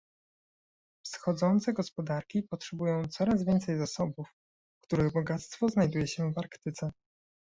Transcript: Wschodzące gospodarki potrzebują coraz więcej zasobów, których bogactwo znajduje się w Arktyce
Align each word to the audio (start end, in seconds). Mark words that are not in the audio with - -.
Wschodzące 1.05 1.73
gospodarki 1.73 2.43
potrzebują 2.43 3.07
coraz 3.07 3.43
więcej 3.45 3.77
zasobów, 3.77 4.33
których 4.83 5.13
bogactwo 5.13 5.69
znajduje 5.69 6.07
się 6.07 6.33
w 6.33 6.37
Arktyce 6.37 6.91